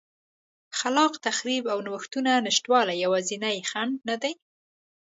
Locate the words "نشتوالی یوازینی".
2.47-3.57